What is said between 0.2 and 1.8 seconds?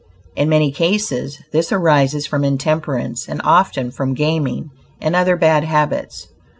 In many cases, this